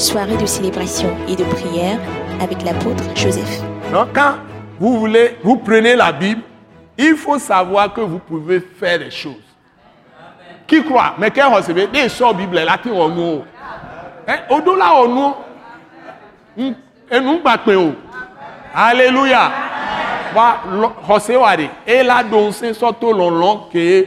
soirée 0.00 0.36
de 0.36 0.46
célébration 0.46 1.14
et 1.28 1.36
de 1.36 1.44
prière 1.44 1.98
avec 2.40 2.62
l'apôtre 2.62 3.04
Joseph. 3.14 3.60
Donc 3.92 4.08
quand 4.14 4.36
vous 4.78 4.98
voulez, 4.98 5.36
vous 5.42 5.56
prenez 5.58 5.94
la 5.94 6.10
Bible, 6.10 6.40
il 6.96 7.16
faut 7.16 7.38
savoir 7.38 7.92
que 7.92 8.00
vous 8.00 8.18
pouvez 8.18 8.60
faire 8.60 8.98
des 8.98 9.10
choses. 9.10 9.34
Qui 10.66 10.82
croit? 10.82 11.14
Mais 11.18 11.30
quel 11.30 11.46
recevez 11.46 11.86
Des 11.88 12.08
choses 12.08 12.34
Bible 12.34 12.56
là 12.56 12.78
qui 12.78 12.88
ont 12.88 13.08
nous? 13.08 13.42
Au-delà 14.48 14.94
on 15.02 15.34
nous. 16.56 16.74
Et 17.10 17.20
nous 17.20 17.38
pas 17.38 17.58
Alléluia. 18.74 19.50
Va 20.34 20.62
recevez 21.06 21.68
Et 21.86 22.02
là 22.02 22.22
donc 22.22 22.54
c'est 22.54 22.72
surtout 22.72 23.12
long 23.12 23.30
long 23.30 23.66
que 23.70 24.06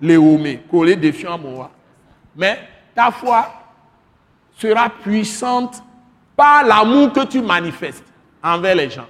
les 0.00 0.16
hommes, 0.16 0.56
que 0.70 0.84
les 0.84 0.96
défiants 0.96 1.38
moi. 1.38 1.70
Mais 2.34 2.58
ta 2.94 3.10
foi 3.10 3.59
sera 4.60 4.90
puissante 4.90 5.82
par 6.36 6.64
l'amour 6.64 7.12
que 7.12 7.24
tu 7.26 7.40
manifestes 7.40 8.04
envers 8.42 8.74
les 8.74 8.90
gens 8.90 9.06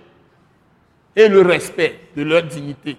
et 1.15 1.29
le 1.29 1.42
respect 1.42 2.09
de 2.16 2.23
leur 2.23 2.42
dignité. 2.45 2.97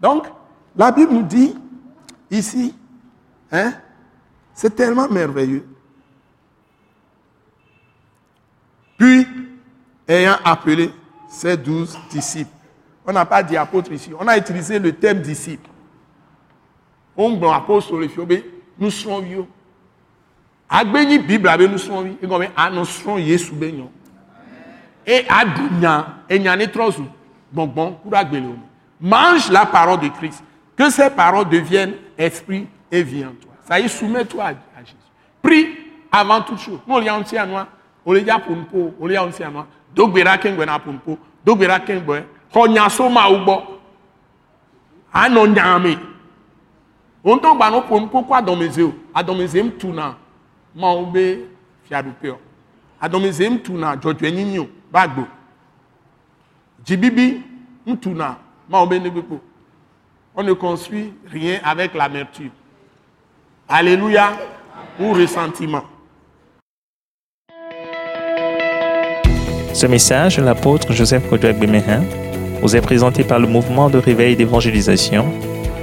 Donc, 0.00 0.26
la 0.76 0.92
Bible 0.92 1.12
nous 1.12 1.22
dit 1.22 1.54
ici, 2.30 2.74
hein, 3.52 3.72
c'est 4.54 4.74
tellement 4.74 5.08
merveilleux. 5.08 5.66
Puis, 8.96 9.26
ayant 10.08 10.36
appelé 10.44 10.90
ses 11.28 11.56
douze 11.56 11.96
disciples, 12.10 12.50
on 13.06 13.12
n'a 13.12 13.24
pas 13.24 13.42
dit 13.42 13.56
apôtre 13.56 13.92
ici, 13.92 14.10
on 14.18 14.26
a 14.26 14.36
utilisé 14.36 14.78
le 14.78 14.92
terme 14.92 15.20
disciple. 15.20 15.68
On 17.20 17.30
dit 17.30 17.44
apôtre 17.46 17.92
nous 18.78 18.90
sommes 18.92 19.24
vieux. 19.24 19.44
Agbeni 20.70 21.18
Bible 21.18 21.48
abe 21.48 21.62
nous 21.62 21.78
sommes 21.78 22.04
vieux. 22.04 22.18
Et 22.22 22.28
comme 22.28 22.46
nous 22.72 22.84
sommes 22.84 23.18
Jésus 23.18 23.52
benyo. 23.52 23.90
Et 25.04 25.24
adunya, 25.28 26.06
et 26.30 26.38
nyane 26.38 26.70
trozu, 26.70 27.02
bon 27.50 27.66
bon, 27.66 27.92
pour 28.02 28.14
agbele. 28.14 28.54
Mange 29.00 29.50
la 29.50 29.66
parole 29.66 30.00
de 30.00 30.08
Christ. 30.08 30.44
Que 30.76 30.88
ces 30.90 31.10
paroles 31.10 31.48
deviennent 31.48 31.94
esprit 32.16 32.66
et 32.90 33.02
vie 33.02 33.24
en 33.24 33.30
toi. 33.30 33.50
Ça 33.66 33.80
y 33.80 33.84
est, 33.84 33.88
soumets-toi 33.88 34.44
à, 34.44 34.52
Jésus. 34.84 34.94
Prie 35.42 35.68
avant 36.12 36.40
toute 36.42 36.60
chose. 36.60 36.78
Nous, 36.86 36.94
on 36.94 37.00
y 37.02 37.08
a 37.08 37.14
un 37.14 37.22
petit 37.22 37.36
à 37.36 37.44
nous, 37.44 37.56
on 38.06 38.14
y 38.14 38.30
a 38.30 38.38
pour 38.38 38.54
nous, 38.54 38.94
on 39.00 39.08
y 39.10 39.16
a 39.16 39.22
un 39.22 39.28
petit 39.28 39.42
à 39.42 39.50
nous. 39.50 39.64
Donc, 39.94 40.12
bera 40.14 40.38
kengwena 40.38 40.78
pour 40.78 40.92
nous, 40.92 41.18
donc 41.44 41.58
bera 41.58 41.80
kengwena 41.80 42.24
xɔ 42.52 43.08
ma 43.10 43.28
wo 43.28 43.38
gbɔ 43.44 43.56
anɔ 45.12 45.46
nyame 45.48 45.98
wontɔ 47.24 47.54
gba 47.56 47.70
no 47.70 47.80
ƒom 47.82 48.08
koko 48.10 48.34
adɔmeze 48.34 48.82
o. 48.82 48.92
Adɔmeze 49.14 49.56
m 49.62 49.72
mawo 50.74 51.06
be 51.06 51.44
fiaɖuƒe 51.88 52.30
o. 52.30 53.58
Tuna 53.62 53.96
dzɔdzɔenyenye 53.96 54.58
o. 54.58 54.68
Dzibibi 56.84 57.42
m 57.86 57.96
tuna 57.96 58.38
mawo 58.68 58.86
be 58.86 58.98
ne 58.98 59.10
gbekpo 59.10 59.40
on 60.34 60.44
ne 60.44 60.52
construit 60.52 61.12
rien 61.26 61.58
avec 61.64 61.94
l'amertume 61.94 62.50
alléluia 63.68 64.30
ou 65.00 65.12
ressentiment. 65.12 65.82
Ce 69.74 69.86
message, 69.86 70.38
l'apôtre 70.40 70.92
Joseph 70.92 71.28
Kodouak 71.28 71.58
Bemehin 71.58 72.02
vous 72.62 72.74
est 72.74 72.80
présenté 72.80 73.24
par 73.24 73.38
le 73.38 73.46
mouvement 73.46 73.90
de 73.90 73.98
réveil 73.98 74.34
d'évangélisation, 74.36 75.26